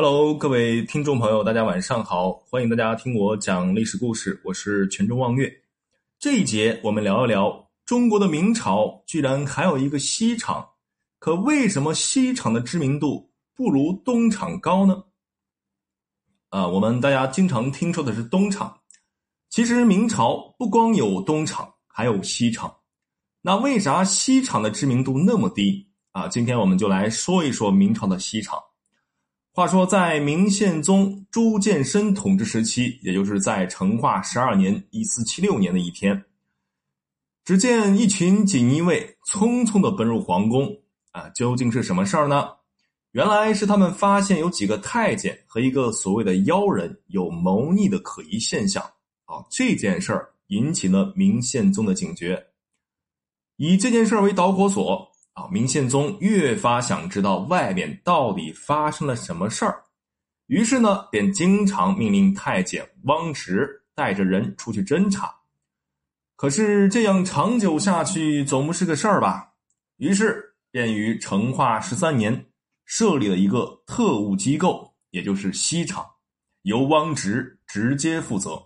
[0.00, 5.52] Hello，各位听众朋友，大家晚上好，欢迎大家听我讲历史故事，我是全中望月。
[6.20, 10.64] 这一节我们聊一聊中国的明朝，居然还有一个西厂，
[11.18, 15.02] 可为什么西厂的知名度不如东厂高呢？
[16.50, 18.78] 啊，我们大家经常听说的是东厂，
[19.50, 22.72] 其实明朝不光有东厂，还有西厂。
[23.42, 26.28] 那为啥西厂的知名度那么低啊？
[26.28, 28.56] 今天我们就来说一说明朝的西厂。
[29.58, 36.24] 话说，在明宪宗朱见深统治时期，也就是在成化十二年（一四七六年）的一天，
[37.44, 40.72] 只见一群锦衣卫匆匆的奔入皇宫。
[41.10, 42.50] 啊，究竟是什么事儿呢？
[43.10, 48.80] 原来是他们发现有几个太监和一个所谓的妖人有谋逆的可疑现象。
[49.24, 52.40] 啊，这件事儿引起了明宪宗的警觉，
[53.56, 55.10] 以这件事为导火索。
[55.38, 59.84] 啊，明宪宗越发想知道外面到底发生了什么事儿，
[60.46, 65.32] 于是呢，便经常命令太监汪直带着人出去侦查。
[66.34, 69.52] 可是这样长久下去总不是个事儿吧？
[69.98, 72.46] 于是便于成化十三年
[72.84, 76.04] 设立了一个特务机构，也就是西厂，
[76.62, 78.60] 由汪直直接负责。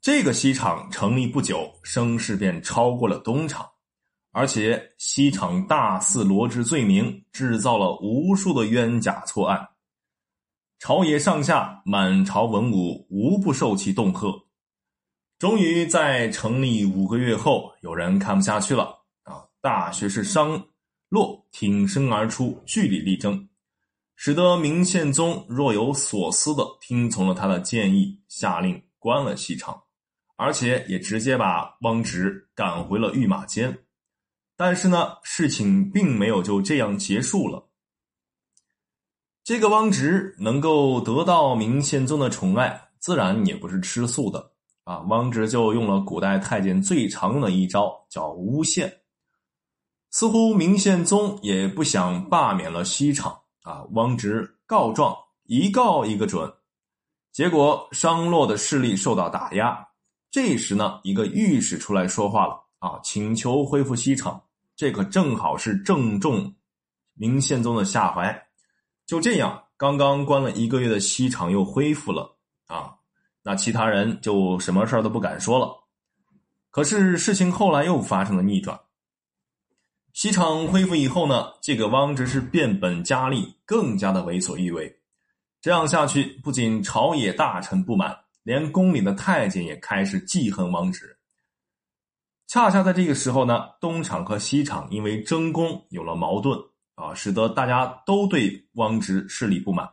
[0.00, 3.68] 这个西厂成立不久，声势便超过了东厂。
[4.30, 9.68] 而且西厂大肆罗织罪名，制造了无数的冤假错案，
[10.78, 14.44] 朝野上下、满朝文武无不受其恫吓。
[15.38, 19.44] 终于在成立五个月后，有人看不下去了啊！
[19.60, 20.66] 大学士商
[21.08, 23.48] 洛挺身而出，据理力争，
[24.14, 29.80] 使得明宪宗若有所思的听从了他的建议，下令关了西厂，
[30.36, 33.76] 而且也直接把汪直赶回了御马监。
[34.58, 37.68] 但是呢，事情并没有就这样结束了。
[39.44, 44.50] 这个汪直能够得到明宪宗的宠爱，自然也不是吃素的
[44.82, 44.98] 啊。
[45.08, 48.92] 汪直就用了古代太监最常用的一招，叫诬陷。
[50.10, 53.84] 似乎明宪宗也不想罢免了西厂啊。
[53.92, 56.52] 汪直告状，一告一个准，
[57.30, 59.86] 结果商洛的势力受到打压。
[60.32, 64.42] 这时呢，一个御史出来说话了啊，请求恢复西厂。
[64.78, 66.54] 这可正好是正中
[67.14, 68.46] 明宪宗的下怀。
[69.06, 72.94] 就这样，刚刚关了一个月的西厂又恢复了啊！
[73.42, 75.68] 那其他人就什么事儿都不敢说了。
[76.70, 78.78] 可是事情后来又发生了逆转。
[80.12, 84.96] 西厂恢复以后呢，这个汪直是变本加厉，更加的为所欲为。
[85.60, 91.17] 这样下去，不仅朝野大臣不满，连宫里的太监也开始记恨汪直。
[92.48, 96.58] 恰恰在这个时候呢，东厂和西厂因为争功有了矛盾
[96.94, 99.86] 啊，使得大家都对汪直势力不满，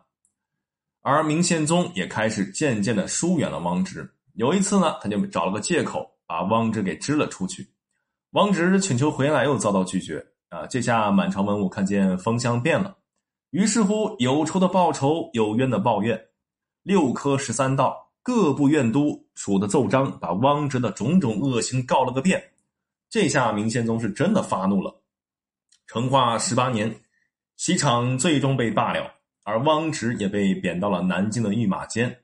[1.01, 4.09] 而明宪宗也开始渐渐的疏远了汪直。
[4.35, 7.69] 有一次呢，他就找了个借口把汪直给支了出去。
[8.31, 12.95] 汪直请求回来又遭到拒绝啊，这下满朝文武看见风向变了，
[13.49, 16.27] 于是乎有仇的报仇，有冤的报怨，
[16.83, 18.04] 六科十三道。
[18.25, 22.44] 各部院都署的奏章，把汪直的种种恶行告了个遍。
[23.08, 25.00] 这下明宪宗是真的发怒了。
[25.86, 27.02] 成化十八年，
[27.56, 29.12] 西厂最终被罢了，
[29.44, 32.18] 而汪直也被贬到了南京的御马监。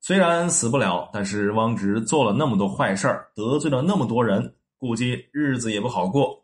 [0.00, 6.42] 虽然死不了，但是汪直做了那么多坏事，得罪了那么多人，估计日子也不好过。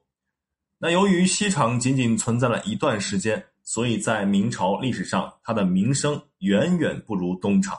[0.79, 7.77] 那由于西厂仅仅存在了一段时间，所以在明朝历史上，它的名声远远不如东厂。